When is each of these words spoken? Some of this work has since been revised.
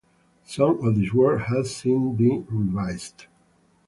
Some 0.47 0.83
of 0.83 0.95
this 0.95 1.13
work 1.13 1.43
has 1.43 1.75
since 1.75 2.17
been 2.17 2.47
revised. 2.49 3.27